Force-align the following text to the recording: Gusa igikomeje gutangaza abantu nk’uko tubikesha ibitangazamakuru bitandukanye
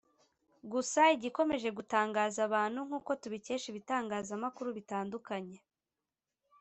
Gusa 0.71 1.01
igikomeje 1.15 1.69
gutangaza 1.77 2.39
abantu 2.47 2.79
nk’uko 2.87 3.11
tubikesha 3.21 3.65
ibitangazamakuru 3.69 4.69
bitandukanye 4.77 5.57